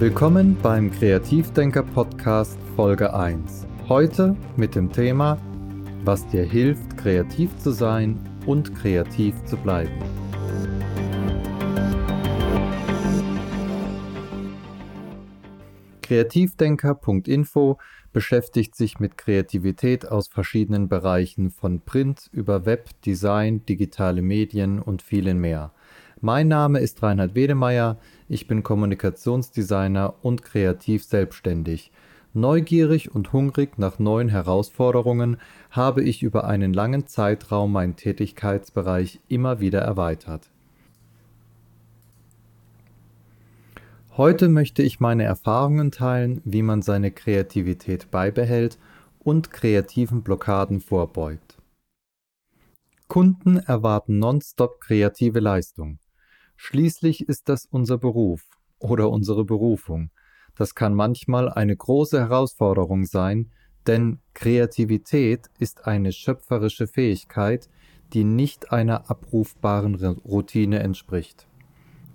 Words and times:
Willkommen 0.00 0.56
beim 0.62 0.90
Kreativdenker 0.90 1.82
Podcast 1.82 2.58
Folge 2.74 3.12
1. 3.12 3.66
Heute 3.86 4.34
mit 4.56 4.74
dem 4.74 4.90
Thema, 4.90 5.36
was 6.04 6.26
dir 6.28 6.42
hilft, 6.42 6.96
kreativ 6.96 7.54
zu 7.58 7.70
sein 7.70 8.18
und 8.46 8.74
kreativ 8.74 9.34
zu 9.44 9.58
bleiben. 9.58 9.92
Kreativdenker.info 16.00 17.76
beschäftigt 18.14 18.76
sich 18.76 19.00
mit 19.00 19.18
Kreativität 19.18 20.08
aus 20.08 20.28
verschiedenen 20.28 20.88
Bereichen 20.88 21.50
von 21.50 21.82
Print 21.82 22.30
über 22.32 22.64
Web, 22.64 22.88
Design, 23.04 23.66
digitale 23.66 24.22
Medien 24.22 24.80
und 24.80 25.02
vielen 25.02 25.38
mehr. 25.38 25.74
Mein 26.22 26.48
Name 26.48 26.80
ist 26.80 27.02
Reinhard 27.02 27.34
Wedemeyer, 27.34 27.98
ich 28.30 28.46
bin 28.46 28.62
Kommunikationsdesigner 28.62 30.14
und 30.22 30.44
kreativ 30.44 31.02
selbstständig. 31.02 31.90
Neugierig 32.32 33.12
und 33.12 33.32
hungrig 33.32 33.76
nach 33.76 33.98
neuen 33.98 34.28
Herausforderungen 34.28 35.38
habe 35.72 36.04
ich 36.04 36.22
über 36.22 36.44
einen 36.44 36.72
langen 36.72 37.08
Zeitraum 37.08 37.72
meinen 37.72 37.96
Tätigkeitsbereich 37.96 39.18
immer 39.26 39.58
wieder 39.58 39.80
erweitert. 39.80 40.48
Heute 44.16 44.48
möchte 44.48 44.84
ich 44.84 45.00
meine 45.00 45.24
Erfahrungen 45.24 45.90
teilen, 45.90 46.40
wie 46.44 46.62
man 46.62 46.82
seine 46.82 47.10
Kreativität 47.10 48.12
beibehält 48.12 48.78
und 49.18 49.50
kreativen 49.50 50.22
Blockaden 50.22 50.80
vorbeugt. 50.80 51.58
Kunden 53.08 53.56
erwarten 53.56 54.20
nonstop 54.20 54.80
kreative 54.80 55.40
Leistung. 55.40 55.98
Schließlich 56.62 57.26
ist 57.26 57.48
das 57.48 57.64
unser 57.64 57.96
Beruf 57.96 58.42
oder 58.78 59.08
unsere 59.08 59.46
Berufung. 59.46 60.10
Das 60.54 60.74
kann 60.74 60.94
manchmal 60.94 61.48
eine 61.48 61.74
große 61.74 62.20
Herausforderung 62.20 63.06
sein, 63.06 63.50
denn 63.86 64.18
Kreativität 64.34 65.48
ist 65.58 65.86
eine 65.86 66.12
schöpferische 66.12 66.86
Fähigkeit, 66.86 67.70
die 68.12 68.24
nicht 68.24 68.72
einer 68.72 69.10
abrufbaren 69.10 69.94
Routine 69.94 70.80
entspricht. 70.80 71.48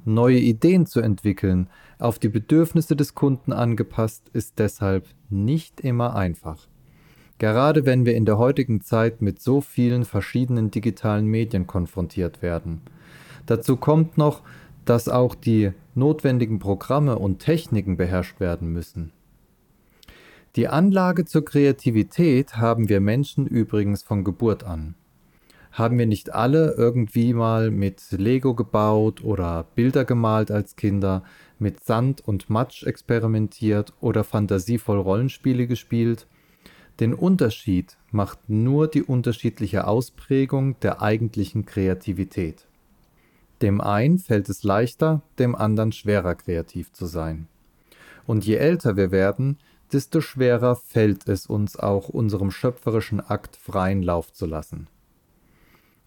Neue 0.05 0.38
Ideen 0.38 0.86
zu 0.86 1.00
entwickeln, 1.00 1.67
auf 1.98 2.20
die 2.20 2.30
Bedürfnisse 2.30 2.95
des 2.95 3.16
Kunden 3.16 3.52
angepasst, 3.52 4.30
ist 4.31 4.59
deshalb 4.59 5.08
nicht 5.27 5.81
immer 5.81 6.16
einfach. 6.16 6.67
Gerade 7.39 7.88
wenn 7.88 8.05
wir 8.05 8.16
in 8.16 8.25
der 8.25 8.38
heutigen 8.38 8.81
Zeit 8.81 9.23
mit 9.23 9.42
so 9.42 9.59
vielen 9.59 10.05
verschiedenen 10.05 10.70
digitalen 10.70 11.25
Medien 11.25 11.66
konfrontiert 11.66 12.44
werden. 12.44 12.81
Dazu 13.46 13.78
kommt 13.78 14.18
noch, 14.18 14.42
dass 14.86 15.10
auch 15.10 15.36
die 15.36 15.72
notwendigen 15.94 16.60
Programme 16.60 17.18
und 17.18 17.40
Techniken 17.40 17.98
beherrscht 17.98 18.40
werden 18.40 18.72
müssen. 18.72 19.12
Die 20.56 20.68
Anlage 20.68 21.26
zur 21.26 21.44
Kreativität 21.44 22.58
haben 22.58 22.88
wir 22.88 23.02
Menschen 23.02 23.46
übrigens 23.46 24.04
von 24.04 24.23
Geburt 24.23 24.64
an. 24.64 24.96
Haben 25.72 26.00
wir 26.00 26.06
nicht 26.06 26.34
alle 26.34 26.76
irgendwie 26.78 27.34
mal 27.34 27.70
mit 27.70 28.02
Lego 28.12 28.54
gebaut 28.54 29.22
oder 29.22 29.66
Bilder 29.76 30.06
gemalt 30.06 30.50
als 30.50 30.78
Kinder, 30.78 31.23
mit 31.60 31.84
Sand 31.84 32.22
und 32.26 32.50
Matsch 32.50 32.84
experimentiert 32.84 33.92
oder 34.00 34.23
fantasievoll 34.23 35.00
Rollenspiele 35.00 35.68
gespielt? 35.68 36.28
Den 37.02 37.14
Unterschied 37.14 37.98
macht 38.12 38.50
nur 38.50 38.88
die 38.88 39.04
unterschiedliche 39.04 39.86
Ausprägung 39.86 40.80
der 40.80 41.02
eigentlichen 41.02 41.66
Kreativität. 41.66 42.68
Dem 43.66 43.81
einen 43.81 44.19
fällt 44.19 44.47
es 44.49 44.61
leichter, 44.61 45.23
dem 45.39 45.55
anderen 45.55 45.91
schwerer 45.91 46.35
kreativ 46.35 46.94
zu 46.94 47.08
sein. 47.08 47.47
Und 48.27 48.45
je 48.45 48.58
älter 48.58 48.95
wir 48.95 49.09
werden, 49.09 49.58
desto 49.91 50.21
schwerer 50.21 50.76
fällt 50.76 51.27
es 51.27 51.48
uns 51.48 51.75
auch, 51.75 52.08
unserem 52.08 52.52
schöpferischen 52.52 53.20
Akt 53.20 53.55
freien 53.55 54.04
Lauf 54.04 54.31
zu 54.31 54.45
lassen. 54.45 54.86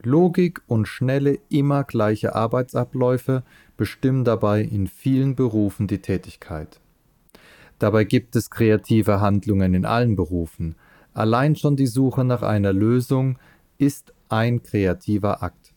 Logik 0.00 0.62
und 0.68 0.86
schnelle, 0.86 1.40
immer 1.48 1.82
gleiche 1.82 2.36
Arbeitsabläufe 2.36 3.42
bestimmen 3.76 4.22
dabei 4.22 4.62
in 4.62 4.86
vielen 4.86 5.34
Berufen 5.34 5.88
die 5.88 5.98
Tätigkeit. 5.98 6.78
Dabei 7.80 8.04
gibt 8.04 8.36
es 8.36 8.50
kreative 8.50 9.20
Handlungen 9.20 9.74
in 9.74 9.84
allen 9.84 10.14
Berufen. 10.14 10.76
Allein 11.12 11.56
schon 11.56 11.74
die 11.74 11.88
Suche 11.88 12.22
nach 12.22 12.42
einer 12.42 12.72
Lösung 12.72 13.36
ist 13.78 14.14
ein 14.28 14.62
kreativer 14.62 15.42
Akt 15.42 15.67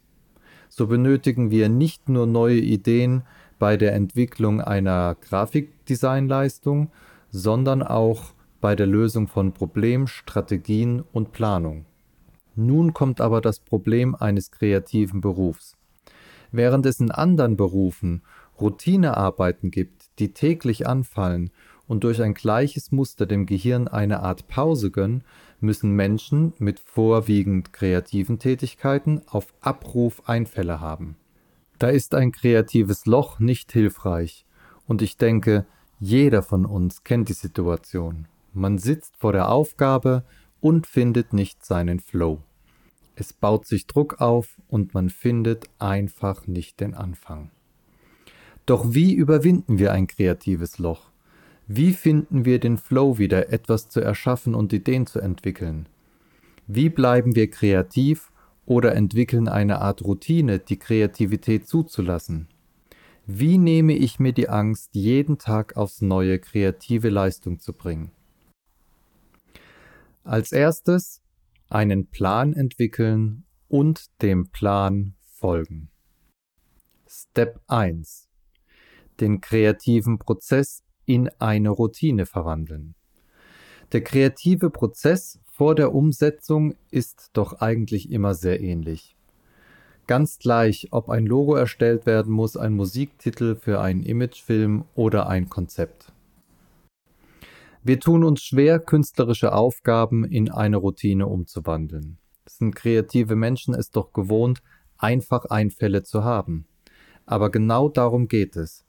so 0.71 0.87
benötigen 0.87 1.51
wir 1.51 1.67
nicht 1.67 2.07
nur 2.07 2.25
neue 2.25 2.57
Ideen 2.57 3.23
bei 3.59 3.75
der 3.75 3.93
Entwicklung 3.93 4.61
einer 4.61 5.15
Grafikdesignleistung, 5.15 6.89
sondern 7.29 7.83
auch 7.83 8.33
bei 8.61 8.77
der 8.77 8.87
Lösung 8.87 9.27
von 9.27 9.51
Problemen, 9.51 10.07
Strategien 10.07 11.03
und 11.11 11.33
Planung. 11.33 11.85
Nun 12.55 12.93
kommt 12.93 13.19
aber 13.19 13.41
das 13.41 13.59
Problem 13.59 14.15
eines 14.15 14.49
kreativen 14.49 15.19
Berufs. 15.19 15.75
Während 16.53 16.85
es 16.85 17.01
in 17.01 17.11
anderen 17.11 17.57
Berufen 17.57 18.21
Routinearbeiten 18.59 19.71
gibt, 19.71 20.09
die 20.19 20.33
täglich 20.33 20.87
anfallen 20.87 21.49
und 21.85 22.05
durch 22.05 22.21
ein 22.21 22.33
gleiches 22.33 22.93
Muster 22.93 23.25
dem 23.25 23.45
Gehirn 23.45 23.89
eine 23.89 24.21
Art 24.21 24.47
Pause 24.47 24.89
gönnen, 24.89 25.25
müssen 25.61 25.91
Menschen 25.91 26.53
mit 26.57 26.79
vorwiegend 26.79 27.73
kreativen 27.73 28.39
Tätigkeiten 28.39 29.21
auf 29.27 29.53
Abruf 29.61 30.27
Einfälle 30.27 30.79
haben. 30.79 31.15
Da 31.79 31.87
ist 31.87 32.13
ein 32.15 32.31
kreatives 32.31 33.05
Loch 33.05 33.39
nicht 33.39 33.71
hilfreich, 33.71 34.45
und 34.87 35.01
ich 35.01 35.17
denke, 35.17 35.65
jeder 35.99 36.43
von 36.43 36.65
uns 36.65 37.03
kennt 37.03 37.29
die 37.29 37.33
Situation. 37.33 38.27
Man 38.53 38.77
sitzt 38.77 39.15
vor 39.17 39.31
der 39.31 39.49
Aufgabe 39.49 40.23
und 40.59 40.87
findet 40.87 41.33
nicht 41.33 41.63
seinen 41.65 41.99
Flow. 41.99 42.39
Es 43.15 43.33
baut 43.33 43.67
sich 43.67 43.87
Druck 43.87 44.19
auf 44.19 44.59
und 44.67 44.93
man 44.93 45.09
findet 45.09 45.65
einfach 45.79 46.47
nicht 46.47 46.79
den 46.79 46.93
Anfang. 46.93 47.51
Doch 48.65 48.93
wie 48.93 49.13
überwinden 49.13 49.79
wir 49.79 49.91
ein 49.91 50.07
kreatives 50.07 50.77
Loch? 50.77 51.10
Wie 51.73 51.93
finden 51.93 52.43
wir 52.43 52.59
den 52.59 52.77
Flow 52.77 53.17
wieder, 53.17 53.53
etwas 53.53 53.87
zu 53.87 54.01
erschaffen 54.01 54.55
und 54.55 54.73
Ideen 54.73 55.07
zu 55.07 55.21
entwickeln? 55.21 55.87
Wie 56.67 56.89
bleiben 56.89 57.33
wir 57.33 57.49
kreativ 57.49 58.29
oder 58.65 58.93
entwickeln 58.93 59.47
eine 59.47 59.79
Art 59.79 60.01
Routine, 60.01 60.59
die 60.59 60.77
Kreativität 60.77 61.69
zuzulassen? 61.69 62.49
Wie 63.25 63.57
nehme 63.57 63.93
ich 63.93 64.19
mir 64.19 64.33
die 64.33 64.49
Angst, 64.49 64.95
jeden 64.95 65.37
Tag 65.37 65.77
aufs 65.77 66.01
neue 66.01 66.39
kreative 66.39 67.07
Leistung 67.07 67.61
zu 67.61 67.71
bringen? 67.71 68.11
Als 70.25 70.51
erstes 70.51 71.21
einen 71.69 72.07
Plan 72.07 72.51
entwickeln 72.51 73.45
und 73.69 74.07
dem 74.21 74.49
Plan 74.49 75.13
folgen. 75.21 75.89
Step 77.07 77.61
1. 77.67 78.27
Den 79.21 79.39
kreativen 79.39 80.19
Prozess 80.19 80.83
in 81.05 81.29
eine 81.39 81.69
Routine 81.69 82.25
verwandeln. 82.25 82.95
Der 83.91 84.01
kreative 84.01 84.69
Prozess 84.69 85.39
vor 85.51 85.75
der 85.75 85.93
Umsetzung 85.93 86.75
ist 86.89 87.29
doch 87.33 87.61
eigentlich 87.61 88.11
immer 88.11 88.33
sehr 88.33 88.61
ähnlich. 88.61 89.15
Ganz 90.07 90.39
gleich, 90.39 90.87
ob 90.91 91.09
ein 91.09 91.25
Logo 91.25 91.55
erstellt 91.55 92.05
werden 92.05 92.33
muss, 92.33 92.57
ein 92.57 92.73
Musiktitel 92.73 93.55
für 93.55 93.79
einen 93.79 94.03
Imagefilm 94.03 94.85
oder 94.95 95.27
ein 95.27 95.49
Konzept. 95.49 96.11
Wir 97.83 97.99
tun 97.99 98.23
uns 98.23 98.43
schwer, 98.43 98.79
künstlerische 98.79 99.53
Aufgaben 99.53 100.23
in 100.23 100.51
eine 100.51 100.77
Routine 100.77 101.27
umzuwandeln. 101.27 102.17
Sind 102.45 102.75
kreative 102.75 103.35
Menschen 103.35 103.73
es 103.73 103.89
doch 103.89 104.13
gewohnt, 104.13 104.61
einfach 104.97 105.45
Einfälle 105.45 106.03
zu 106.03 106.23
haben. 106.23 106.65
Aber 107.25 107.49
genau 107.49 107.89
darum 107.89 108.27
geht 108.27 108.55
es. 108.55 108.85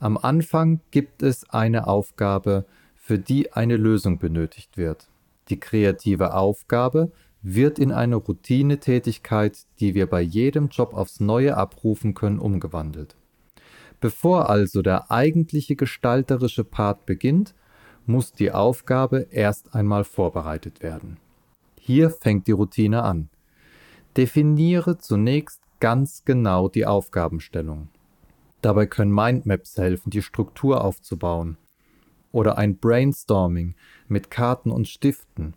Am 0.00 0.16
Anfang 0.16 0.80
gibt 0.90 1.22
es 1.22 1.48
eine 1.50 1.86
Aufgabe, 1.86 2.64
für 2.96 3.18
die 3.18 3.52
eine 3.52 3.76
Lösung 3.76 4.18
benötigt 4.18 4.78
wird. 4.78 5.10
Die 5.50 5.60
kreative 5.60 6.32
Aufgabe 6.32 7.12
wird 7.42 7.78
in 7.78 7.92
eine 7.92 8.16
Routinetätigkeit, 8.16 9.58
die 9.78 9.94
wir 9.94 10.06
bei 10.06 10.22
jedem 10.22 10.68
Job 10.68 10.94
aufs 10.94 11.20
Neue 11.20 11.54
abrufen 11.54 12.14
können, 12.14 12.38
umgewandelt. 12.38 13.14
Bevor 14.00 14.48
also 14.48 14.80
der 14.80 15.10
eigentliche 15.10 15.76
gestalterische 15.76 16.64
Part 16.64 17.04
beginnt, 17.04 17.54
muss 18.06 18.32
die 18.32 18.52
Aufgabe 18.52 19.26
erst 19.30 19.74
einmal 19.74 20.04
vorbereitet 20.04 20.82
werden. 20.82 21.18
Hier 21.78 22.08
fängt 22.08 22.46
die 22.46 22.52
Routine 22.52 23.02
an. 23.02 23.28
Definiere 24.16 24.96
zunächst 24.96 25.60
ganz 25.78 26.24
genau 26.24 26.70
die 26.70 26.86
Aufgabenstellung. 26.86 27.88
Dabei 28.62 28.86
können 28.86 29.12
Mindmaps 29.12 29.76
helfen, 29.78 30.10
die 30.10 30.22
Struktur 30.22 30.84
aufzubauen. 30.84 31.56
Oder 32.32 32.58
ein 32.58 32.76
Brainstorming 32.76 33.74
mit 34.08 34.30
Karten 34.30 34.70
und 34.70 34.88
Stiften. 34.88 35.54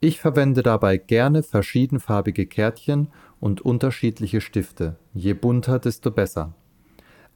Ich 0.00 0.20
verwende 0.20 0.62
dabei 0.62 0.98
gerne 0.98 1.42
verschiedenfarbige 1.42 2.46
Kärtchen 2.46 3.08
und 3.40 3.60
unterschiedliche 3.62 4.40
Stifte. 4.40 4.96
Je 5.14 5.34
bunter, 5.34 5.78
desto 5.78 6.10
besser. 6.10 6.54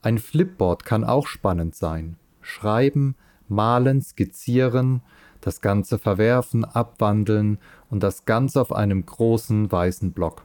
Ein 0.01 0.17
Flipboard 0.17 0.85
kann 0.85 1.03
auch 1.03 1.27
spannend 1.27 1.75
sein. 1.75 2.17
Schreiben, 2.41 3.15
Malen, 3.47 4.01
Skizzieren, 4.01 5.01
das 5.41 5.61
Ganze 5.61 5.97
verwerfen, 5.97 6.63
abwandeln 6.65 7.59
und 7.89 8.01
das 8.01 8.25
Ganze 8.25 8.61
auf 8.61 8.71
einem 8.71 9.05
großen 9.05 9.71
weißen 9.71 10.11
Block. 10.13 10.43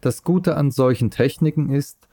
Das 0.00 0.22
Gute 0.22 0.56
an 0.56 0.70
solchen 0.70 1.10
Techniken 1.10 1.70
ist, 1.70 2.05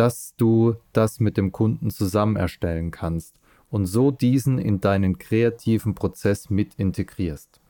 dass 0.00 0.34
du 0.38 0.76
das 0.94 1.20
mit 1.20 1.36
dem 1.36 1.52
Kunden 1.52 1.90
zusammen 1.90 2.36
erstellen 2.36 2.90
kannst 2.90 3.34
und 3.68 3.84
so 3.84 4.10
diesen 4.10 4.58
in 4.58 4.80
deinen 4.80 5.18
kreativen 5.18 5.94
Prozess 5.94 6.48
mit 6.48 6.72
integrierst. 6.76 7.60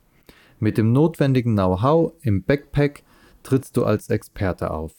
Mit 0.61 0.79
dem 0.79 0.93
notwendigen 0.93 1.55
Know-how 1.55 2.13
im 2.23 2.45
Backpack 2.45 3.03
trittst 3.43 3.77
du 3.77 3.85
als 3.85 4.11
Experte 4.11 4.71
auf. 4.71 4.93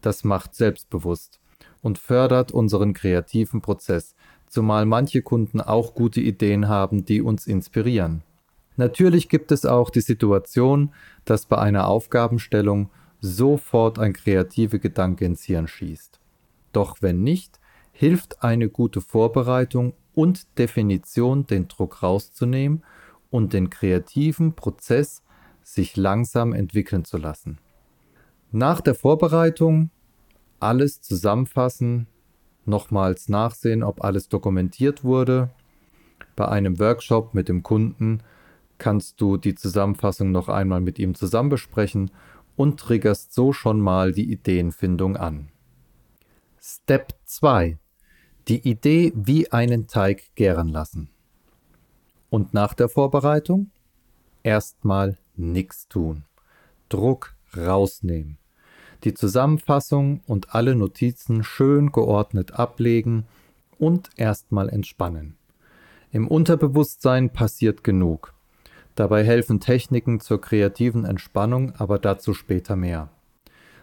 Das 0.00 0.22
macht 0.22 0.54
selbstbewusst 0.54 1.40
und 1.82 1.98
fördert 1.98 2.52
unseren 2.52 2.94
kreativen 2.94 3.62
Prozess, 3.62 4.14
zumal 4.46 4.86
manche 4.86 5.22
Kunden 5.22 5.60
auch 5.60 5.92
gute 5.92 6.20
Ideen 6.20 6.68
haben, 6.68 7.04
die 7.04 7.20
uns 7.20 7.48
inspirieren. 7.48 8.22
Natürlich 8.76 9.28
gibt 9.28 9.50
es 9.50 9.66
auch 9.66 9.90
die 9.90 10.02
Situation, 10.02 10.92
dass 11.24 11.46
bei 11.46 11.58
einer 11.58 11.88
Aufgabenstellung 11.88 12.90
sofort 13.20 13.98
ein 13.98 14.12
kreativer 14.12 14.78
Gedanke 14.78 15.24
ins 15.24 15.42
Hirn 15.42 15.66
schießt. 15.66 16.20
Doch 16.76 17.00
wenn 17.00 17.22
nicht, 17.22 17.58
hilft 17.92 18.42
eine 18.42 18.68
gute 18.68 19.00
Vorbereitung 19.00 19.94
und 20.14 20.58
Definition, 20.58 21.46
den 21.46 21.68
Druck 21.68 22.02
rauszunehmen 22.02 22.84
und 23.30 23.54
den 23.54 23.70
kreativen 23.70 24.52
Prozess 24.52 25.22
sich 25.62 25.96
langsam 25.96 26.52
entwickeln 26.52 27.06
zu 27.06 27.16
lassen. 27.16 27.56
Nach 28.52 28.82
der 28.82 28.94
Vorbereitung 28.94 29.88
alles 30.60 31.00
zusammenfassen, 31.00 32.08
nochmals 32.66 33.30
nachsehen, 33.30 33.82
ob 33.82 34.04
alles 34.04 34.28
dokumentiert 34.28 35.02
wurde. 35.02 35.48
Bei 36.36 36.46
einem 36.46 36.78
Workshop 36.78 37.32
mit 37.32 37.48
dem 37.48 37.62
Kunden 37.62 38.22
kannst 38.76 39.18
du 39.22 39.38
die 39.38 39.54
Zusammenfassung 39.54 40.30
noch 40.30 40.50
einmal 40.50 40.82
mit 40.82 40.98
ihm 40.98 41.14
zusammen 41.14 41.48
besprechen 41.48 42.10
und 42.54 42.78
triggerst 42.78 43.32
so 43.32 43.54
schon 43.54 43.80
mal 43.80 44.12
die 44.12 44.30
Ideenfindung 44.30 45.16
an. 45.16 45.48
Step 46.68 47.14
2. 47.26 47.78
Die 48.48 48.68
Idee 48.68 49.12
wie 49.14 49.52
einen 49.52 49.86
Teig 49.86 50.34
gären 50.34 50.68
lassen. 50.68 51.10
Und 52.28 52.54
nach 52.54 52.74
der 52.74 52.88
Vorbereitung? 52.88 53.70
Erstmal 54.42 55.16
nichts 55.36 55.86
tun. 55.88 56.24
Druck 56.88 57.34
rausnehmen 57.56 58.38
die 59.04 59.14
Zusammenfassung 59.14 60.20
und 60.26 60.54
alle 60.54 60.74
Notizen 60.74 61.44
schön 61.44 61.92
geordnet 61.92 62.52
ablegen 62.58 63.24
und 63.78 64.10
erstmal 64.16 64.68
entspannen. 64.68 65.36
Im 66.12 66.28
Unterbewusstsein 66.28 67.30
passiert 67.30 67.84
genug. 67.84 68.32
Dabei 68.94 69.24
helfen 69.24 69.60
Techniken 69.60 70.20
zur 70.20 70.40
kreativen 70.40 71.04
Entspannung, 71.04 71.74
aber 71.76 71.98
dazu 71.98 72.32
später 72.32 72.76
mehr. 72.76 73.10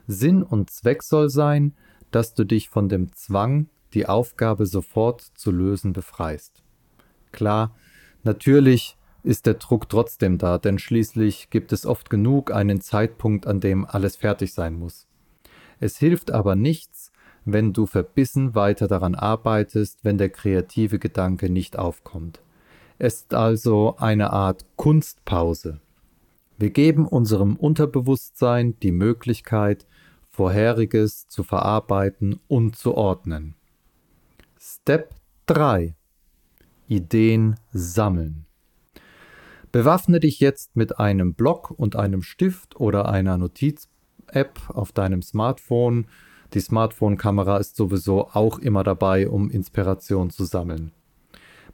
Sinn 0.07 0.41
und 0.41 0.71
Zweck 0.71 1.03
soll 1.03 1.29
sein, 1.29 1.73
dass 2.15 2.33
du 2.33 2.43
dich 2.43 2.69
von 2.69 2.89
dem 2.89 3.13
Zwang, 3.13 3.67
die 3.93 4.07
Aufgabe 4.07 4.65
sofort 4.65 5.21
zu 5.21 5.51
lösen, 5.51 5.93
befreist. 5.93 6.63
Klar, 7.31 7.75
natürlich 8.23 8.97
ist 9.23 9.45
der 9.45 9.55
Druck 9.55 9.89
trotzdem 9.89 10.37
da, 10.37 10.57
denn 10.57 10.79
schließlich 10.79 11.49
gibt 11.49 11.71
es 11.71 11.85
oft 11.85 12.09
genug 12.09 12.51
einen 12.51 12.81
Zeitpunkt, 12.81 13.47
an 13.47 13.59
dem 13.59 13.85
alles 13.85 14.17
fertig 14.17 14.53
sein 14.53 14.73
muss. 14.73 15.07
Es 15.79 15.97
hilft 15.97 16.31
aber 16.31 16.55
nichts, 16.55 17.11
wenn 17.45 17.73
du 17.73 17.85
verbissen 17.85 18.55
weiter 18.55 18.87
daran 18.87 19.15
arbeitest, 19.15 20.03
wenn 20.03 20.17
der 20.17 20.29
kreative 20.29 20.99
Gedanke 20.99 21.49
nicht 21.49 21.77
aufkommt. 21.77 22.41
Es 22.99 23.15
ist 23.15 23.33
also 23.33 23.95
eine 23.97 24.31
Art 24.31 24.65
Kunstpause. 24.75 25.81
Wir 26.57 26.69
geben 26.69 27.07
unserem 27.07 27.55
Unterbewusstsein 27.55 28.79
die 28.81 28.91
Möglichkeit, 28.91 29.85
Vorheriges 30.35 31.27
zu 31.27 31.43
verarbeiten 31.43 32.39
und 32.47 32.75
zu 32.75 32.95
ordnen. 32.95 33.53
Step 34.59 35.13
3 35.45 35.93
Ideen 36.87 37.57
sammeln. 37.71 38.47
Bewaffne 39.71 40.19
dich 40.19 40.39
jetzt 40.39 40.75
mit 40.75 40.99
einem 40.99 41.35
Block 41.35 41.69
und 41.69 41.95
einem 41.95 42.23
Stift 42.23 42.79
oder 42.79 43.09
einer 43.09 43.37
Notiz-App 43.37 44.59
auf 44.69 44.91
deinem 44.91 45.21
Smartphone. 45.21 46.07
Die 46.55 46.61
Smartphone-Kamera 46.61 47.57
ist 47.57 47.75
sowieso 47.75 48.29
auch 48.29 48.57
immer 48.57 48.83
dabei, 48.83 49.29
um 49.29 49.51
Inspiration 49.51 50.31
zu 50.31 50.45
sammeln. 50.45 50.93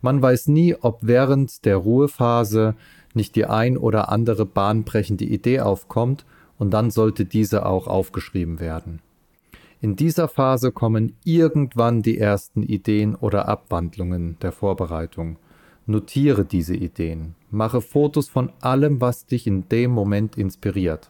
Man 0.02 0.22
weiß 0.22 0.48
nie, 0.48 0.76
ob 0.76 1.00
während 1.02 1.64
der 1.64 1.78
Ruhephase 1.78 2.76
nicht 3.14 3.38
die 3.38 3.46
ein 3.46 3.78
oder 3.78 4.10
andere 4.10 4.46
bahnbrechende 4.46 5.24
Idee 5.24 5.62
aufkommt 5.62 6.26
und 6.60 6.72
dann 6.72 6.92
sollte 6.92 7.26
diese 7.26 7.66
auch 7.66 7.88
aufgeschrieben 7.88 8.60
werden. 8.60 9.00
In 9.82 9.96
dieser 9.96 10.28
Phase 10.28 10.72
kommen 10.72 11.16
irgendwann 11.24 12.02
die 12.02 12.20
ersten 12.20 12.62
Ideen 12.64 13.16
oder 13.16 13.48
Abwandlungen 13.48 14.38
der 14.42 14.52
Vorbereitung. 14.52 15.38
Notiere 15.86 16.44
diese 16.46 16.76
Ideen. 16.76 17.34
Mache 17.50 17.82
Fotos 17.82 18.28
von 18.28 18.52
allem, 18.60 19.02
was 19.02 19.26
dich 19.26 19.48
in 19.48 19.68
dem 19.70 19.92
Moment 19.92 20.38
inspiriert. 20.38 21.10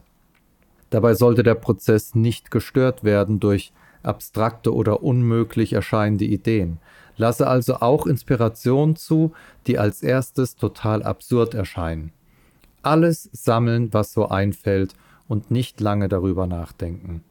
Dabei 0.92 1.16
sollte 1.16 1.44
der 1.44 1.56
Prozess 1.56 2.16
nicht 2.16 2.52
gestört 2.52 3.04
werden 3.04 3.40
durch 3.40 3.74
abstrakte 4.04 4.74
oder 4.74 5.04
unmöglich 5.04 5.74
erscheinende 5.74 6.26
Ideen. 6.26 6.78
Lasse 7.18 7.48
also 7.48 7.78
auch 7.78 8.06
Inspiration 8.06 8.96
zu, 8.96 9.34
die 9.68 9.78
als 9.78 10.04
erstes 10.04 10.56
total 10.56 11.04
absurd 11.04 11.54
erscheinen. 11.54 12.12
Alles 12.82 13.30
sammeln, 13.34 13.90
was 13.92 14.14
so 14.14 14.30
einfällt 14.30 14.94
und 15.30 15.52
nicht 15.52 15.80
lange 15.80 16.10
darüber 16.10 16.46
nachdenken. 16.46 17.24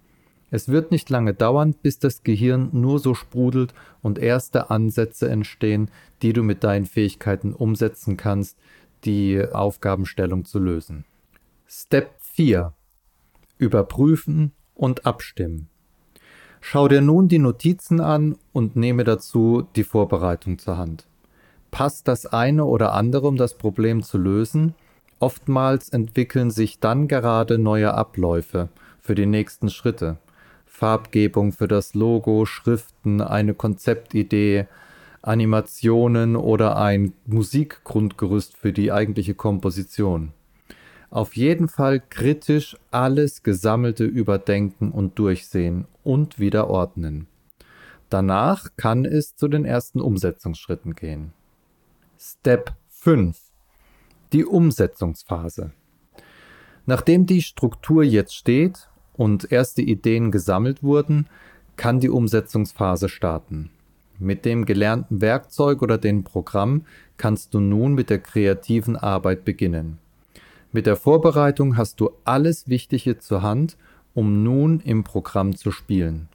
Es 0.50 0.68
wird 0.68 0.90
nicht 0.90 1.10
lange 1.10 1.34
dauern, 1.34 1.74
bis 1.74 1.98
das 1.98 2.22
Gehirn 2.22 2.70
nur 2.72 2.98
so 2.98 3.12
sprudelt 3.12 3.74
und 4.00 4.18
erste 4.18 4.70
Ansätze 4.70 5.28
entstehen, 5.28 5.90
die 6.22 6.32
du 6.32 6.42
mit 6.42 6.64
deinen 6.64 6.86
Fähigkeiten 6.86 7.52
umsetzen 7.52 8.16
kannst, 8.16 8.56
die 9.04 9.44
Aufgabenstellung 9.52 10.46
zu 10.46 10.58
lösen. 10.58 11.04
Step 11.66 12.14
4. 12.20 12.72
Überprüfen 13.58 14.52
und 14.74 15.04
abstimmen. 15.04 15.68
Schau 16.60 16.88
dir 16.88 17.02
nun 17.02 17.28
die 17.28 17.38
Notizen 17.38 18.00
an 18.00 18.36
und 18.52 18.74
nehme 18.74 19.04
dazu 19.04 19.66
die 19.76 19.84
Vorbereitung 19.84 20.58
zur 20.58 20.78
Hand. 20.78 21.06
Passt 21.70 22.08
das 22.08 22.24
eine 22.26 22.64
oder 22.64 22.94
andere, 22.94 23.28
um 23.28 23.36
das 23.36 23.58
Problem 23.58 24.02
zu 24.02 24.16
lösen? 24.16 24.74
Oftmals 25.20 25.88
entwickeln 25.88 26.50
sich 26.50 26.78
dann 26.78 27.08
gerade 27.08 27.58
neue 27.58 27.92
Abläufe 27.94 28.68
für 29.00 29.14
die 29.14 29.26
nächsten 29.26 29.68
Schritte. 29.68 30.18
Farbgebung 30.66 31.52
für 31.52 31.66
das 31.66 31.94
Logo, 31.94 32.46
Schriften, 32.46 33.20
eine 33.20 33.54
Konzeptidee, 33.54 34.66
Animationen 35.22 36.36
oder 36.36 36.76
ein 36.76 37.12
Musikgrundgerüst 37.26 38.56
für 38.56 38.72
die 38.72 38.92
eigentliche 38.92 39.34
Komposition. 39.34 40.32
Auf 41.10 41.36
jeden 41.36 41.68
Fall 41.68 42.00
kritisch 42.00 42.76
alles 42.90 43.42
Gesammelte 43.42 44.04
überdenken 44.04 44.92
und 44.92 45.18
durchsehen 45.18 45.86
und 46.04 46.38
wieder 46.38 46.68
ordnen. 46.68 47.26
Danach 48.10 48.68
kann 48.76 49.04
es 49.04 49.34
zu 49.34 49.48
den 49.48 49.64
ersten 49.64 50.00
Umsetzungsschritten 50.00 50.94
gehen. 50.94 51.32
Step 52.18 52.74
5. 52.90 53.47
Die 54.34 54.44
Umsetzungsphase. 54.44 55.72
Nachdem 56.84 57.24
die 57.24 57.40
Struktur 57.40 58.02
jetzt 58.02 58.34
steht 58.34 58.90
und 59.14 59.50
erste 59.50 59.80
Ideen 59.80 60.30
gesammelt 60.30 60.82
wurden, 60.82 61.28
kann 61.76 61.98
die 61.98 62.10
Umsetzungsphase 62.10 63.08
starten. 63.08 63.70
Mit 64.18 64.44
dem 64.44 64.66
gelernten 64.66 65.22
Werkzeug 65.22 65.80
oder 65.80 65.96
dem 65.96 66.24
Programm 66.24 66.84
kannst 67.16 67.54
du 67.54 67.60
nun 67.60 67.94
mit 67.94 68.10
der 68.10 68.18
kreativen 68.18 68.96
Arbeit 68.96 69.46
beginnen. 69.46 69.96
Mit 70.72 70.84
der 70.84 70.96
Vorbereitung 70.96 71.78
hast 71.78 71.98
du 71.98 72.10
alles 72.24 72.68
Wichtige 72.68 73.18
zur 73.18 73.40
Hand, 73.40 73.78
um 74.12 74.42
nun 74.42 74.80
im 74.80 75.04
Programm 75.04 75.56
zu 75.56 75.70
spielen. 75.70 76.28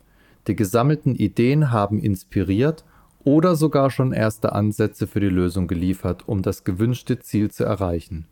Die 0.48 0.56
gesammelten 0.56 1.14
Ideen 1.14 1.72
haben 1.72 2.00
inspiriert 2.00 2.84
oder 3.24 3.56
sogar 3.56 3.90
schon 3.90 4.12
erste 4.12 4.54
Ansätze 4.54 5.08
für 5.08 5.20
die 5.20 5.30
Lösung 5.30 5.68
geliefert, 5.68 6.28
um 6.28 6.42
das 6.42 6.64
gewünschte 6.64 7.20
Ziel 7.20 7.52
zu 7.52 7.64
erreichen. 7.64 8.26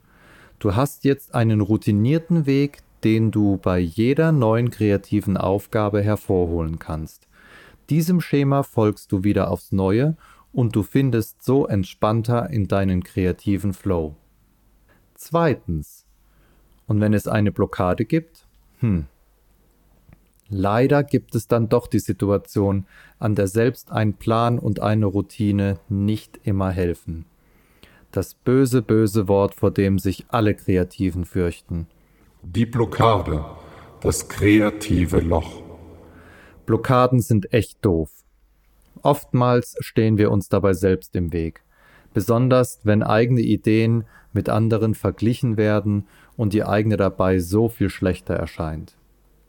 Du 0.58 0.76
hast 0.76 1.04
jetzt 1.04 1.34
einen 1.34 1.60
routinierten 1.60 2.46
Weg, 2.46 2.78
den 3.04 3.30
du 3.30 3.56
bei 3.56 3.78
jeder 3.78 4.32
neuen 4.32 4.70
kreativen 4.70 5.36
Aufgabe 5.36 6.02
hervorholen 6.02 6.78
kannst. 6.78 7.26
Diesem 7.90 8.20
Schema 8.20 8.62
folgst 8.62 9.10
du 9.12 9.24
wieder 9.24 9.50
aufs 9.50 9.72
Neue 9.72 10.16
und 10.52 10.76
du 10.76 10.82
findest 10.82 11.42
so 11.42 11.66
entspannter 11.66 12.50
in 12.50 12.68
deinen 12.68 13.02
kreativen 13.02 13.72
Flow. 13.72 14.14
Zweitens. 15.14 16.06
Und 16.86 17.00
wenn 17.00 17.14
es 17.14 17.26
eine 17.26 17.52
Blockade 17.52 18.04
gibt? 18.04 18.46
Hm. 18.80 19.06
Leider 20.54 21.02
gibt 21.02 21.34
es 21.34 21.48
dann 21.48 21.70
doch 21.70 21.86
die 21.86 21.98
Situation, 21.98 22.84
an 23.18 23.34
der 23.34 23.48
selbst 23.48 23.90
ein 23.90 24.12
Plan 24.12 24.58
und 24.58 24.80
eine 24.80 25.06
Routine 25.06 25.78
nicht 25.88 26.40
immer 26.42 26.70
helfen. 26.70 27.24
Das 28.10 28.34
böse, 28.34 28.82
böse 28.82 29.28
Wort, 29.28 29.54
vor 29.54 29.70
dem 29.70 29.98
sich 29.98 30.26
alle 30.28 30.54
Kreativen 30.54 31.24
fürchten. 31.24 31.86
Die 32.42 32.66
Blockade, 32.66 33.42
das 34.02 34.28
kreative 34.28 35.20
Loch. 35.20 35.62
Blockaden 36.66 37.20
sind 37.20 37.54
echt 37.54 37.82
doof. 37.82 38.10
Oftmals 39.00 39.76
stehen 39.80 40.18
wir 40.18 40.30
uns 40.30 40.50
dabei 40.50 40.74
selbst 40.74 41.16
im 41.16 41.32
Weg, 41.32 41.62
besonders 42.12 42.80
wenn 42.82 43.02
eigene 43.02 43.40
Ideen 43.40 44.04
mit 44.34 44.50
anderen 44.50 44.94
verglichen 44.94 45.56
werden 45.56 46.06
und 46.36 46.52
die 46.52 46.62
eigene 46.62 46.98
dabei 46.98 47.38
so 47.38 47.70
viel 47.70 47.88
schlechter 47.88 48.34
erscheint. 48.34 48.98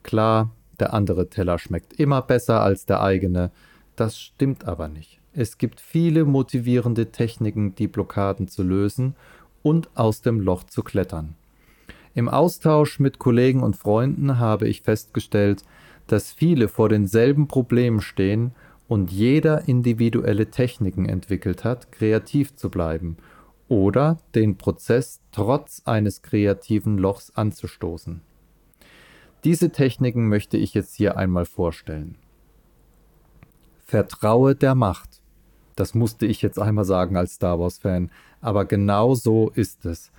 Klar, 0.02 0.50
der 0.80 0.94
andere 0.94 1.28
Teller 1.28 1.58
schmeckt 1.58 1.92
immer 1.94 2.22
besser 2.22 2.60
als 2.62 2.86
der 2.86 3.02
eigene, 3.02 3.50
das 3.96 4.18
stimmt 4.18 4.66
aber 4.66 4.88
nicht. 4.88 5.20
Es 5.32 5.58
gibt 5.58 5.80
viele 5.80 6.24
motivierende 6.24 7.10
Techniken, 7.10 7.74
die 7.74 7.88
Blockaden 7.88 8.48
zu 8.48 8.62
lösen 8.62 9.14
und 9.62 9.88
aus 9.94 10.20
dem 10.20 10.40
Loch 10.40 10.64
zu 10.64 10.82
klettern. 10.82 11.34
Im 12.14 12.28
Austausch 12.28 13.00
mit 13.00 13.18
Kollegen 13.18 13.62
und 13.62 13.76
Freunden 13.76 14.38
habe 14.38 14.68
ich 14.68 14.82
festgestellt, 14.82 15.64
dass 16.06 16.32
viele 16.32 16.68
vor 16.68 16.88
denselben 16.88 17.48
Problemen 17.48 18.00
stehen 18.00 18.52
und 18.86 19.10
jeder 19.10 19.66
individuelle 19.66 20.50
Techniken 20.50 21.06
entwickelt 21.06 21.64
hat, 21.64 21.90
kreativ 21.90 22.54
zu 22.54 22.70
bleiben 22.70 23.16
oder 23.68 24.18
den 24.34 24.56
Prozess 24.56 25.20
trotz 25.32 25.82
eines 25.84 26.22
kreativen 26.22 26.98
Lochs 26.98 27.32
anzustoßen. 27.34 28.20
Diese 29.44 29.70
Techniken 29.70 30.28
möchte 30.28 30.56
ich 30.56 30.72
jetzt 30.72 30.94
hier 30.94 31.18
einmal 31.18 31.44
vorstellen. 31.44 32.16
Vertraue 33.84 34.54
der 34.54 34.74
Macht. 34.74 35.20
Das 35.76 35.94
musste 35.94 36.24
ich 36.24 36.40
jetzt 36.40 36.58
einmal 36.58 36.86
sagen 36.86 37.18
als 37.18 37.34
Star 37.34 37.60
Wars-Fan, 37.60 38.10
aber 38.40 38.64
genau 38.64 39.14
so 39.14 39.50
ist 39.50 39.84
es. 39.84 40.10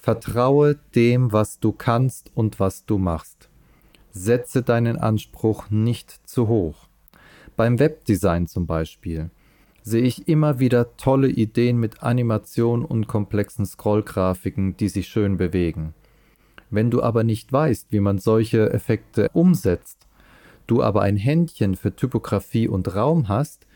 Vertraue 0.00 0.78
dem, 0.94 1.32
was 1.32 1.58
du 1.58 1.72
kannst 1.72 2.30
und 2.34 2.60
was 2.60 2.86
du 2.86 2.98
machst. 2.98 3.48
Setze 4.12 4.62
deinen 4.62 4.98
Anspruch 4.98 5.68
nicht 5.70 6.28
zu 6.28 6.46
hoch. 6.46 6.88
Beim 7.56 7.80
Webdesign 7.80 8.46
zum 8.46 8.66
Beispiel 8.66 9.30
sehe 9.82 10.02
ich 10.02 10.28
immer 10.28 10.60
wieder 10.60 10.96
tolle 10.96 11.28
Ideen 11.28 11.78
mit 11.78 12.02
Animation 12.04 12.84
und 12.84 13.08
komplexen 13.08 13.66
Scrollgrafiken, 13.66 14.76
die 14.76 14.88
sich 14.88 15.08
schön 15.08 15.38
bewegen. 15.38 15.94
Wenn 16.70 16.90
du 16.90 17.02
aber 17.02 17.24
nicht 17.24 17.52
weißt, 17.52 17.90
wie 17.90 18.00
man 18.00 18.18
solche 18.18 18.72
Effekte 18.72 19.28
umsetzt, 19.32 20.06
du 20.66 20.82
aber 20.82 21.02
ein 21.02 21.16
Händchen 21.16 21.74
für 21.74 21.94
Typografie 21.94 22.68
und 22.68 22.94
Raum 22.94 23.28
hast, 23.28 23.66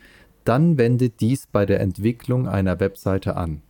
dann 0.45 0.77
wende 0.77 1.09
dies 1.09 1.47
bei 1.47 1.65
der 1.65 1.81
Entwicklung 1.81 2.47
einer 2.47 2.79
Webseite 2.79 3.35
an. 3.35 3.61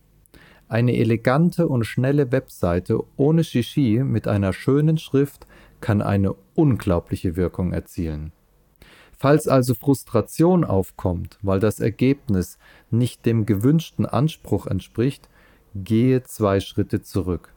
Eine 0.68 0.96
elegante 0.96 1.68
und 1.68 1.84
schnelle 1.84 2.32
Webseite 2.32 3.02
ohne 3.16 3.44
Shishi 3.44 4.02
mit 4.04 4.28
einer 4.28 4.52
schönen 4.52 4.98
Schrift 4.98 5.46
kann 5.80 6.02
eine 6.02 6.34
unglaubliche 6.54 7.36
Wirkung 7.36 7.72
erzielen. 7.72 8.32
Falls 9.18 9.48
also 9.48 9.74
Frustration 9.74 10.64
aufkommt, 10.64 11.38
weil 11.40 11.58
das 11.58 11.80
Ergebnis 11.80 12.58
nicht 12.90 13.24
dem 13.24 13.46
gewünschten 13.46 14.04
Anspruch 14.04 14.66
entspricht, 14.66 15.28
gehe 15.74 16.22
zwei 16.24 16.60
Schritte 16.60 17.00
zurück. 17.00 17.52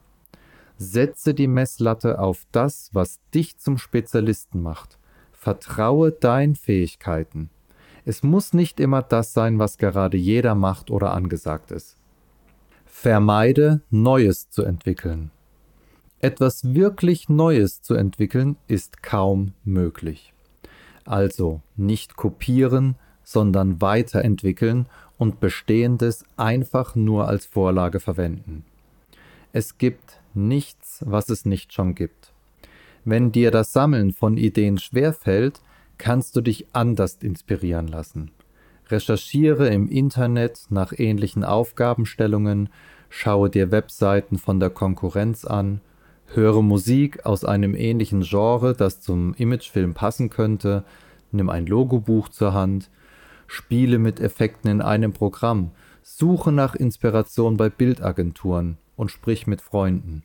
Setze 0.82 1.34
die 1.34 1.46
Messlatte 1.46 2.18
auf 2.18 2.46
das, 2.52 2.88
was 2.94 3.20
dich 3.34 3.58
zum 3.58 3.76
Spezialisten 3.76 4.62
macht. 4.62 4.98
Vertraue 5.30 6.10
deinen 6.10 6.56
Fähigkeiten. 6.56 7.50
Es 8.06 8.22
muss 8.22 8.54
nicht 8.54 8.80
immer 8.80 9.02
das 9.02 9.34
sein, 9.34 9.58
was 9.58 9.76
gerade 9.76 10.16
jeder 10.16 10.54
macht 10.54 10.90
oder 10.90 11.12
angesagt 11.12 11.70
ist. 11.70 11.98
Vermeide, 12.86 13.82
Neues 13.90 14.48
zu 14.48 14.62
entwickeln. 14.62 15.30
Etwas 16.18 16.72
wirklich 16.72 17.28
Neues 17.28 17.82
zu 17.82 17.92
entwickeln 17.92 18.56
ist 18.66 19.02
kaum 19.02 19.52
möglich. 19.64 20.32
Also 21.04 21.60
nicht 21.76 22.16
kopieren, 22.16 22.96
sondern 23.22 23.82
weiterentwickeln 23.82 24.86
und 25.18 25.40
Bestehendes 25.40 26.24
einfach 26.38 26.94
nur 26.94 27.28
als 27.28 27.44
Vorlage 27.44 28.00
verwenden. 28.00 28.64
Es 29.52 29.76
gibt 29.76 30.19
nichts, 30.34 31.02
was 31.06 31.28
es 31.28 31.44
nicht 31.44 31.72
schon 31.72 31.94
gibt. 31.94 32.32
Wenn 33.04 33.32
dir 33.32 33.50
das 33.50 33.72
Sammeln 33.72 34.12
von 34.12 34.36
Ideen 34.36 34.78
schwerfällt, 34.78 35.60
kannst 35.98 36.36
du 36.36 36.40
dich 36.40 36.66
anders 36.72 37.18
inspirieren 37.20 37.88
lassen. 37.88 38.30
Recherchiere 38.88 39.68
im 39.68 39.88
Internet 39.88 40.66
nach 40.70 40.92
ähnlichen 40.96 41.44
Aufgabenstellungen, 41.44 42.68
schaue 43.08 43.50
dir 43.50 43.70
Webseiten 43.70 44.38
von 44.38 44.60
der 44.60 44.70
Konkurrenz 44.70 45.44
an, 45.44 45.80
höre 46.26 46.62
Musik 46.62 47.24
aus 47.26 47.44
einem 47.44 47.74
ähnlichen 47.74 48.22
Genre, 48.22 48.74
das 48.74 49.00
zum 49.00 49.34
Imagefilm 49.34 49.94
passen 49.94 50.30
könnte, 50.30 50.84
nimm 51.32 51.48
ein 51.48 51.66
Logobuch 51.66 52.28
zur 52.28 52.52
Hand, 52.52 52.90
spiele 53.46 53.98
mit 53.98 54.20
Effekten 54.20 54.70
in 54.70 54.82
einem 54.82 55.12
Programm, 55.12 55.72
suche 56.02 56.52
nach 56.52 56.74
Inspiration 56.74 57.56
bei 57.56 57.68
Bildagenturen 57.68 58.78
und 59.00 59.10
sprich 59.10 59.46
mit 59.46 59.62
Freunden. 59.62 60.22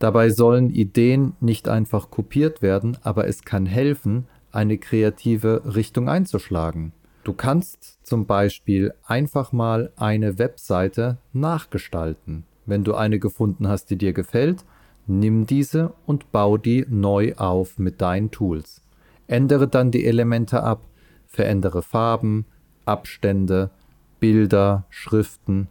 Dabei 0.00 0.28
sollen 0.28 0.70
Ideen 0.70 1.34
nicht 1.40 1.68
einfach 1.68 2.10
kopiert 2.10 2.60
werden, 2.60 2.98
aber 3.02 3.28
es 3.28 3.44
kann 3.44 3.64
helfen, 3.64 4.26
eine 4.50 4.76
kreative 4.76 5.62
Richtung 5.76 6.08
einzuschlagen. 6.08 6.92
Du 7.22 7.32
kannst 7.32 8.04
zum 8.04 8.26
Beispiel 8.26 8.92
einfach 9.04 9.52
mal 9.52 9.92
eine 9.96 10.38
Webseite 10.38 11.18
nachgestalten. 11.32 12.44
Wenn 12.66 12.82
du 12.82 12.94
eine 12.94 13.18
gefunden 13.18 13.68
hast, 13.68 13.90
die 13.90 13.96
dir 13.96 14.12
gefällt, 14.12 14.64
nimm 15.06 15.46
diese 15.46 15.92
und 16.06 16.32
bau 16.32 16.56
die 16.56 16.84
neu 16.88 17.34
auf 17.36 17.78
mit 17.78 18.00
deinen 18.00 18.32
Tools. 18.32 18.82
Ändere 19.28 19.68
dann 19.68 19.92
die 19.92 20.04
Elemente 20.04 20.62
ab, 20.62 20.82
verändere 21.26 21.82
Farben, 21.82 22.46
Abstände, 22.84 23.70
Bilder, 24.18 24.84
Schriften. 24.90 25.68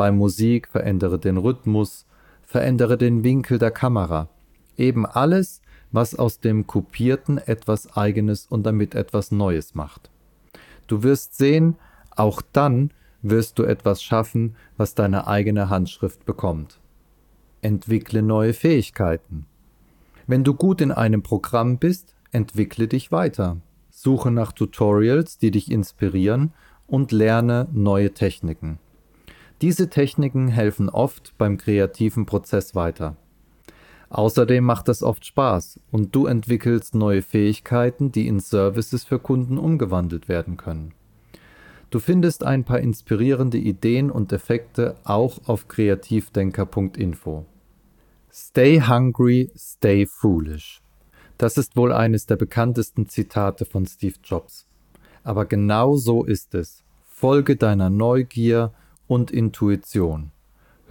Bei 0.00 0.12
Musik 0.12 0.68
verändere 0.68 1.18
den 1.18 1.36
Rhythmus, 1.36 2.06
verändere 2.42 2.96
den 2.96 3.22
Winkel 3.22 3.58
der 3.58 3.70
Kamera. 3.70 4.30
Eben 4.78 5.04
alles, 5.04 5.60
was 5.92 6.14
aus 6.14 6.40
dem 6.40 6.66
Kopierten 6.66 7.36
etwas 7.36 7.98
Eigenes 7.98 8.46
und 8.46 8.64
damit 8.64 8.94
etwas 8.94 9.30
Neues 9.30 9.74
macht. 9.74 10.08
Du 10.86 11.02
wirst 11.02 11.36
sehen, 11.36 11.76
auch 12.16 12.40
dann 12.40 12.92
wirst 13.20 13.58
du 13.58 13.64
etwas 13.64 14.02
schaffen, 14.02 14.56
was 14.78 14.94
deine 14.94 15.26
eigene 15.26 15.68
Handschrift 15.68 16.24
bekommt. 16.24 16.80
Entwickle 17.60 18.22
neue 18.22 18.54
Fähigkeiten. 18.54 19.44
Wenn 20.26 20.44
du 20.44 20.54
gut 20.54 20.80
in 20.80 20.92
einem 20.92 21.22
Programm 21.22 21.76
bist, 21.76 22.14
entwickle 22.32 22.88
dich 22.88 23.12
weiter. 23.12 23.58
Suche 23.90 24.30
nach 24.30 24.52
Tutorials, 24.52 25.36
die 25.36 25.50
dich 25.50 25.70
inspirieren 25.70 26.54
und 26.86 27.12
lerne 27.12 27.68
neue 27.70 28.14
Techniken. 28.14 28.78
Diese 29.60 29.90
Techniken 29.90 30.48
helfen 30.48 30.88
oft 30.88 31.36
beim 31.36 31.58
kreativen 31.58 32.24
Prozess 32.24 32.74
weiter. 32.74 33.16
Außerdem 34.08 34.64
macht 34.64 34.88
es 34.88 35.02
oft 35.02 35.24
Spaß 35.24 35.78
und 35.90 36.14
du 36.14 36.26
entwickelst 36.26 36.94
neue 36.94 37.22
Fähigkeiten, 37.22 38.10
die 38.10 38.26
in 38.26 38.40
Services 38.40 39.04
für 39.04 39.18
Kunden 39.18 39.58
umgewandelt 39.58 40.28
werden 40.28 40.56
können. 40.56 40.94
Du 41.90 41.98
findest 41.98 42.44
ein 42.44 42.64
paar 42.64 42.80
inspirierende 42.80 43.58
Ideen 43.58 44.10
und 44.10 44.32
Effekte 44.32 44.96
auch 45.04 45.38
auf 45.46 45.68
kreativdenker.info. 45.68 47.44
Stay 48.32 48.80
hungry, 48.80 49.50
stay 49.56 50.06
foolish. 50.06 50.82
Das 51.36 51.56
ist 51.56 51.76
wohl 51.76 51.92
eines 51.92 52.26
der 52.26 52.36
bekanntesten 52.36 53.08
Zitate 53.08 53.64
von 53.64 53.86
Steve 53.86 54.16
Jobs. 54.22 54.66
Aber 55.22 55.46
genau 55.46 55.96
so 55.96 56.24
ist 56.24 56.54
es. 56.54 56.84
Folge 57.04 57.56
deiner 57.56 57.90
Neugier 57.90 58.72
und 59.10 59.32
Intuition. 59.32 60.30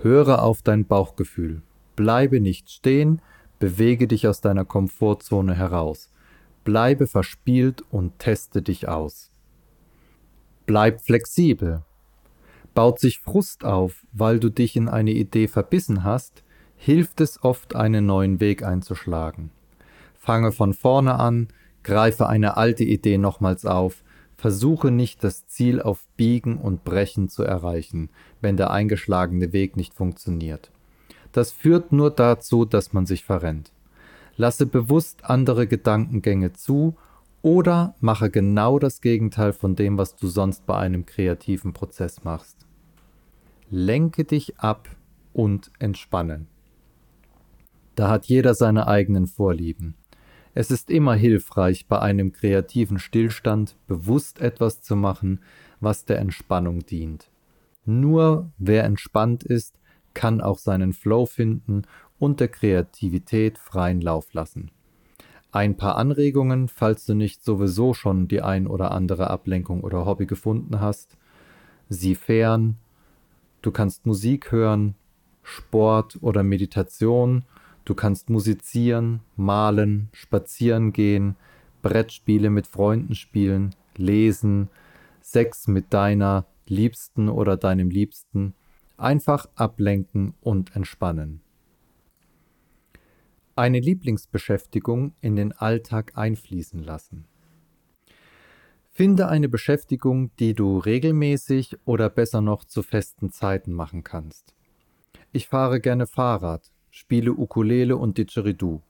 Höre 0.02 0.44
auf 0.44 0.62
dein 0.62 0.86
Bauchgefühl. 0.86 1.62
Bleibe 1.96 2.42
nicht 2.42 2.70
stehen, 2.70 3.22
bewege 3.60 4.08
dich 4.08 4.28
aus 4.28 4.42
deiner 4.42 4.66
Komfortzone 4.66 5.56
heraus. 5.56 6.12
Bleibe 6.66 7.08
verspielt 7.08 7.82
und 7.90 8.20
teste 8.20 8.62
dich 8.62 8.90
aus. 8.90 9.32
Bleib 10.66 11.00
flexibel. 11.00 11.84
Baut 12.74 13.00
sich 13.00 13.20
Frust 13.20 13.64
auf, 13.64 14.06
weil 14.12 14.42
du 14.42 14.50
dich 14.50 14.76
in 14.76 14.90
eine 14.90 15.12
Idee 15.12 15.48
verbissen 15.48 16.04
hast, 16.04 16.44
hilft 16.76 17.22
es 17.22 17.42
oft, 17.42 17.74
einen 17.74 18.06
neuen 18.06 18.42
Weg 18.42 18.64
einzuschlagen. 18.64 19.52
Fange 20.18 20.52
von 20.52 20.74
vorne 20.74 21.16
an, 21.16 21.48
greife 21.84 22.28
eine 22.28 22.58
alte 22.58 22.84
Idee 22.84 23.18
nochmals 23.18 23.66
auf, 23.66 24.04
versuche 24.40 24.90
nicht 24.90 25.22
das 25.24 25.48
Ziel 25.48 25.82
auf 25.82 26.08
Biegen 26.16 26.58
und 26.58 26.86
Brechen 26.86 27.28
zu 27.28 27.44
erreichen, 27.44 28.10
wenn 28.40 28.56
der 28.56 28.72
eingeschlagene 28.72 29.52
Weg 29.52 29.76
nicht 29.76 29.94
funktioniert. 29.94 30.72
Das 31.34 31.52
führt 31.52 31.92
nur 31.92 32.10
dazu, 32.10 32.64
dass 32.64 32.94
man 32.94 33.06
sich 33.06 33.26
verrennt. 33.26 33.74
Lasse 34.38 34.66
bewusst 34.66 35.26
andere 35.26 35.68
Gedankengänge 35.68 36.54
zu 36.54 36.96
oder 37.42 37.96
mache 38.00 38.30
genau 38.30 38.80
das 38.80 39.02
Gegenteil 39.02 39.52
von 39.52 39.76
dem, 39.76 39.98
was 39.98 40.16
du 40.16 40.28
sonst 40.28 40.66
bei 40.66 40.78
einem 40.78 41.06
kreativen 41.06 41.74
Prozess 41.74 42.24
machst. 42.24 42.66
Lenke 43.70 44.24
dich 44.24 44.58
ab 44.58 44.88
und 45.34 45.70
entspanne. 45.80 46.46
Da 47.96 48.10
hat 48.10 48.26
jeder 48.26 48.54
seine 48.54 48.88
eigenen 48.88 49.28
Vorlieben. 49.28 49.96
Es 50.54 50.72
ist 50.72 50.90
immer 50.90 51.16
hilfreich, 51.16 51.88
bei 51.88 52.00
einem 52.00 52.32
kreativen 52.32 53.00
Stillstand 53.00 53.76
bewusst 53.88 54.42
etwas 54.42 54.82
zu 54.82 54.96
machen, 54.96 55.42
was 55.80 56.06
der 56.06 56.20
Entspannung 56.20 56.86
dient. 56.86 57.30
Nur 57.86 58.52
wer 58.58 58.84
entspannt 58.84 59.44
ist, 59.44 59.80
kann 60.14 60.42
auch 60.42 60.58
seinen 60.58 60.94
Flow 60.94 61.26
finden 61.26 61.84
und 62.18 62.40
der 62.40 62.50
Kreativität 62.50 63.58
freien 63.58 64.02
Lauf 64.02 64.34
lassen. 64.34 64.72
Ein 65.52 65.78
paar 65.78 65.96
Anregungen, 65.96 66.68
falls 66.68 67.06
du 67.06 67.16
nicht 67.16 67.44
sowieso 67.44 67.94
schon 67.94 68.28
die 68.28 68.42
ein 68.42 68.68
oder 68.68 68.92
andere 68.92 69.30
Ablenkung 69.30 69.82
oder 69.82 70.06
Hobby 70.06 70.26
gefunden 70.26 70.80
hast. 70.80 71.18
Sieh 71.90 72.16
fern, 72.16 72.76
du 73.62 73.72
kannst 73.72 74.06
Musik 74.06 74.52
hören, 74.52 74.94
Sport 75.42 76.20
oder 76.22 76.44
Meditation, 76.44 77.46
du 77.90 77.96
kannst 77.96 78.30
musizieren, 78.30 79.22
malen, 79.36 80.10
spazieren 80.14 80.94
gehen, 80.94 81.36
Brettspiele 81.82 82.52
mit 82.52 82.68
Freunden 82.68 83.16
spielen, 83.16 83.74
lesen, 83.96 84.70
Sex 85.22 85.68
mit 85.68 85.92
deiner 85.92 86.46
Liebsten 86.68 87.30
oder 87.30 87.58
deinem 87.58 87.90
Liebsten, 87.90 88.54
einfach 88.98 89.48
ablenken 89.56 90.36
und 90.40 90.76
entspannen. 90.76 91.42
Eine 93.56 93.80
Lieblingsbeschäftigung 93.80 95.14
in 95.20 95.36
den 95.36 95.52
Alltag 95.52 96.12
einfließen 96.16 96.84
lassen. 96.84 97.26
Finde 98.92 99.30
eine 99.30 99.50
Beschäftigung, 99.50 100.30
die 100.38 100.54
du 100.54 100.78
regelmäßig 100.78 101.78
oder 101.86 102.10
besser 102.10 102.42
noch 102.42 102.66
zu 102.66 102.84
festen 102.84 103.32
Zeiten 103.32 103.74
machen 103.74 104.04
kannst. 104.04 104.54
Ich 105.32 105.48
fahre 105.48 105.80
gerne 105.80 106.06
Fahrrad, 106.06 106.72
spiele 107.00 107.32
Ukulele 107.32 107.96
und 107.96 108.18
Didgeridoo. 108.18 108.82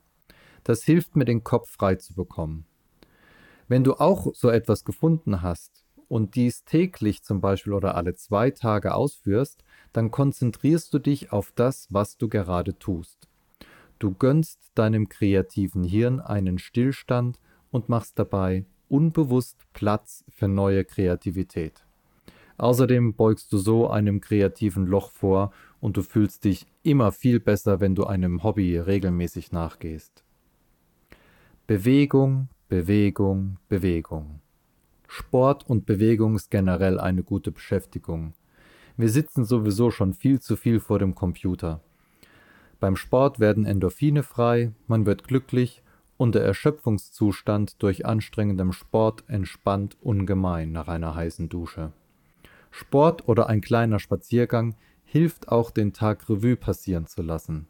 Das 0.64 0.82
hilft 0.82 1.14
mir, 1.14 1.24
den 1.24 1.44
Kopf 1.44 1.70
frei 1.70 1.94
zu 1.94 2.12
bekommen. 2.14 2.66
Wenn 3.68 3.84
du 3.84 3.94
auch 3.94 4.34
so 4.34 4.50
etwas 4.50 4.84
gefunden 4.84 5.42
hast 5.42 5.84
und 6.08 6.34
dies 6.34 6.64
täglich 6.64 7.22
zum 7.22 7.40
Beispiel 7.40 7.72
oder 7.72 7.94
alle 7.94 8.16
zwei 8.16 8.50
Tage 8.50 8.94
ausführst, 8.94 9.62
dann 9.92 10.10
konzentrierst 10.10 10.92
du 10.92 10.98
dich 10.98 11.32
auf 11.32 11.52
das, 11.54 11.86
was 11.90 12.16
du 12.16 12.28
gerade 12.28 12.76
tust. 12.78 13.28
Du 14.00 14.12
gönnst 14.12 14.72
deinem 14.74 15.08
kreativen 15.08 15.84
Hirn 15.84 16.18
einen 16.18 16.58
Stillstand 16.58 17.38
und 17.70 17.88
machst 17.88 18.18
dabei 18.18 18.64
unbewusst 18.88 19.56
Platz 19.72 20.24
für 20.30 20.48
neue 20.48 20.84
Kreativität. 20.84 21.84
Außerdem 22.60 23.14
beugst 23.14 23.50
du 23.54 23.56
so 23.56 23.88
einem 23.88 24.20
kreativen 24.20 24.84
Loch 24.84 25.12
vor 25.12 25.50
und 25.80 25.96
du 25.96 26.02
fühlst 26.02 26.44
dich 26.44 26.66
immer 26.82 27.10
viel 27.10 27.40
besser, 27.40 27.80
wenn 27.80 27.94
du 27.94 28.04
einem 28.04 28.42
Hobby 28.42 28.76
regelmäßig 28.78 29.50
nachgehst. 29.50 30.22
Bewegung, 31.66 32.48
Bewegung, 32.68 33.56
Bewegung. 33.70 34.40
Sport 35.08 35.70
und 35.70 35.86
Bewegung 35.86 36.36
ist 36.36 36.50
generell 36.50 37.00
eine 37.00 37.22
gute 37.22 37.50
Beschäftigung. 37.50 38.34
Wir 38.98 39.08
sitzen 39.08 39.46
sowieso 39.46 39.90
schon 39.90 40.12
viel 40.12 40.38
zu 40.38 40.54
viel 40.54 40.80
vor 40.80 40.98
dem 40.98 41.14
Computer. 41.14 41.80
Beim 42.78 42.96
Sport 42.96 43.40
werden 43.40 43.64
Endorphine 43.64 44.22
frei, 44.22 44.72
man 44.86 45.06
wird 45.06 45.24
glücklich 45.24 45.82
und 46.18 46.34
der 46.34 46.44
Erschöpfungszustand 46.44 47.82
durch 47.82 48.04
anstrengendem 48.04 48.72
Sport 48.72 49.24
entspannt 49.28 49.96
ungemein 50.02 50.72
nach 50.72 50.88
einer 50.88 51.14
heißen 51.14 51.48
Dusche. 51.48 51.94
Sport 52.70 53.28
oder 53.28 53.48
ein 53.48 53.60
kleiner 53.60 53.98
Spaziergang 53.98 54.76
hilft 55.04 55.48
auch 55.48 55.70
den 55.70 55.92
Tag 55.92 56.28
Revue 56.28 56.56
passieren 56.56 57.06
zu 57.06 57.22
lassen. 57.22 57.66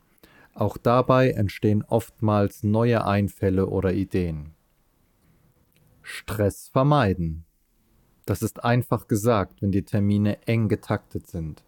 Auch 0.54 0.76
dabei 0.76 1.30
entstehen 1.30 1.82
oftmals 1.82 2.62
neue 2.62 3.04
Einfälle 3.04 3.66
oder 3.66 3.92
Ideen. 3.92 4.50
Stress 6.02 6.68
vermeiden. 6.68 7.44
Das 8.26 8.42
ist 8.42 8.62
einfach 8.64 9.08
gesagt, 9.08 9.62
wenn 9.62 9.72
die 9.72 9.84
Termine 9.84 10.46
eng 10.46 10.68
getaktet 10.68 11.26
sind. 11.28 11.64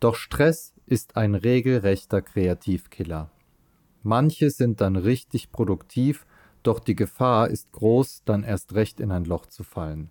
Doch 0.00 0.16
Stress 0.16 0.74
ist 0.86 1.16
ein 1.16 1.34
regelrechter 1.34 2.20
Kreativkiller. 2.20 3.30
Manche 4.02 4.50
sind 4.50 4.80
dann 4.80 4.96
richtig 4.96 5.52
produktiv, 5.52 6.26
doch 6.62 6.80
die 6.80 6.96
Gefahr 6.96 7.48
ist 7.48 7.72
groß, 7.72 8.22
dann 8.24 8.42
erst 8.42 8.74
recht 8.74 9.00
in 9.00 9.10
ein 9.10 9.24
Loch 9.24 9.46
zu 9.46 9.62
fallen. 9.62 10.10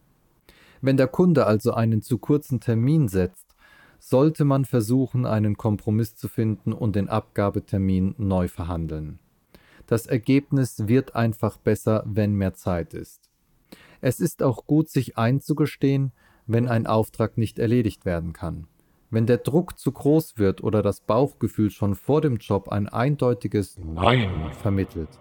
Wenn 0.83 0.97
der 0.97 1.07
Kunde 1.07 1.45
also 1.45 1.73
einen 1.73 2.01
zu 2.01 2.17
kurzen 2.17 2.59
Termin 2.59 3.07
setzt, 3.07 3.55
sollte 3.99 4.43
man 4.43 4.65
versuchen, 4.65 5.25
einen 5.25 5.55
Kompromiss 5.55 6.17
zu 6.17 6.27
finden 6.27 6.73
und 6.73 6.97
den 6.97 7.07
Abgabetermin 7.07 8.15
neu 8.17 8.49
verhandeln. 8.49 9.17
Das 9.87 10.07
Ergebnis 10.07 10.89
wird 10.89 11.15
einfach 11.15 11.55
besser, 11.55 12.03
wenn 12.05 12.33
mehr 12.33 12.53
Zeit 12.53 12.93
ist. 12.93 13.29
Es 14.01 14.19
ist 14.19 14.43
auch 14.43 14.67
gut, 14.67 14.89
sich 14.89 15.17
einzugestehen, 15.17 16.11
wenn 16.47 16.67
ein 16.67 16.85
Auftrag 16.85 17.37
nicht 17.37 17.59
erledigt 17.59 18.03
werden 18.03 18.33
kann. 18.33 18.67
Wenn 19.09 19.25
der 19.25 19.37
Druck 19.37 19.79
zu 19.79 19.93
groß 19.93 20.37
wird 20.37 20.61
oder 20.63 20.81
das 20.81 20.99
Bauchgefühl 20.99 21.69
schon 21.69 21.95
vor 21.95 22.19
dem 22.19 22.35
Job 22.35 22.67
ein 22.67 22.89
eindeutiges 22.89 23.77
Nein 23.77 24.51
vermittelt, 24.51 25.17